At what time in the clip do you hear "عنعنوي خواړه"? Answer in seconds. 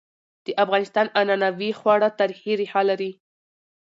1.19-2.07